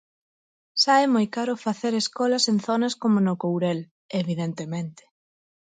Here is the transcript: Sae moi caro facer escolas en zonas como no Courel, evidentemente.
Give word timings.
Sae 0.83 1.05
moi 1.13 1.27
caro 1.35 1.53
facer 1.65 1.93
escolas 1.95 2.43
en 2.51 2.57
zonas 2.67 2.93
como 3.01 3.17
no 3.25 3.33
Courel, 3.43 3.79
evidentemente. 4.21 5.03